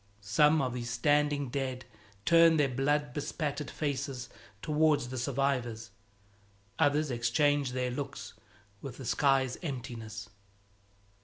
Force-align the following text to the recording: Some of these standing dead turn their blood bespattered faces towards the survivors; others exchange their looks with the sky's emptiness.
Some 0.23 0.63
of 0.63 0.73
these 0.73 0.89
standing 0.89 1.49
dead 1.49 1.85
turn 2.25 2.57
their 2.57 2.67
blood 2.69 3.13
bespattered 3.13 3.69
faces 3.69 4.29
towards 4.63 5.09
the 5.09 5.17
survivors; 5.19 5.91
others 6.79 7.11
exchange 7.11 7.73
their 7.73 7.91
looks 7.91 8.33
with 8.81 8.97
the 8.97 9.05
sky's 9.05 9.59
emptiness. 9.61 10.27